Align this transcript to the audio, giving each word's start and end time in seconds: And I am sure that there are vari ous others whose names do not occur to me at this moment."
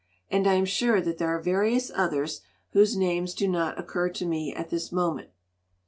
And 0.31 0.47
I 0.47 0.55
am 0.55 0.65
sure 0.65 0.99
that 0.99 1.19
there 1.19 1.27
are 1.29 1.39
vari 1.39 1.75
ous 1.75 1.91
others 1.93 2.41
whose 2.71 2.97
names 2.97 3.35
do 3.35 3.47
not 3.47 3.77
occur 3.79 4.09
to 4.09 4.25
me 4.25 4.51
at 4.51 4.71
this 4.71 4.91
moment." 4.91 5.29